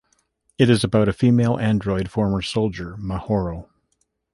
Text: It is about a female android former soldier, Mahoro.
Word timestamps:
It 0.57 0.67
is 0.71 0.83
about 0.83 1.07
a 1.09 1.13
female 1.13 1.59
android 1.59 2.09
former 2.09 2.41
soldier, 2.41 2.97
Mahoro. 2.97 3.69